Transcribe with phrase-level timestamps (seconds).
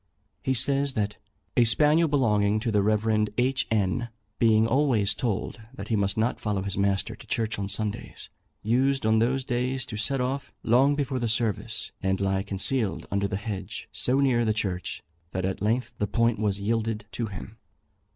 [0.41, 1.17] He says that
[1.55, 3.27] "A spaniel belonging to the Rev.
[3.37, 3.67] H.
[3.69, 8.31] N., being always told that he must not follow his master to church on Sundays,
[8.63, 13.27] used on those days to set off long before the service, and lie concealed under
[13.27, 15.03] the hedge, so near the church,
[15.33, 17.59] that at length the point was yielded to him."